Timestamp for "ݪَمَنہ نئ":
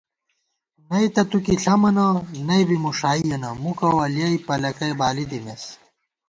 1.63-2.63